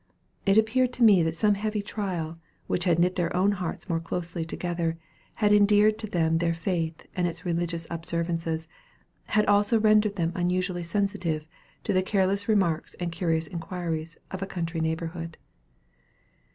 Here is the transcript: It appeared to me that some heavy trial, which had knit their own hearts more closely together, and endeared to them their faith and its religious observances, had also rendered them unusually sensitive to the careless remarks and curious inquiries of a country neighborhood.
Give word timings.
It 0.47 0.57
appeared 0.57 0.91
to 0.93 1.03
me 1.03 1.21
that 1.21 1.35
some 1.37 1.53
heavy 1.53 1.83
trial, 1.83 2.39
which 2.65 2.85
had 2.85 2.97
knit 2.97 3.17
their 3.17 3.31
own 3.35 3.51
hearts 3.51 3.87
more 3.87 3.99
closely 3.99 4.43
together, 4.43 4.97
and 5.39 5.53
endeared 5.53 5.99
to 5.99 6.07
them 6.07 6.39
their 6.39 6.55
faith 6.55 7.05
and 7.15 7.27
its 7.27 7.45
religious 7.45 7.85
observances, 7.91 8.67
had 9.27 9.45
also 9.45 9.79
rendered 9.79 10.15
them 10.15 10.31
unusually 10.33 10.81
sensitive 10.81 11.45
to 11.83 11.93
the 11.93 12.01
careless 12.01 12.47
remarks 12.49 12.95
and 12.95 13.11
curious 13.11 13.45
inquiries 13.45 14.17
of 14.31 14.41
a 14.41 14.47
country 14.47 14.79
neighborhood. 14.81 15.37